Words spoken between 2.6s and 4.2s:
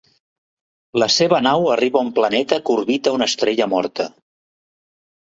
que orbita una estrella morta.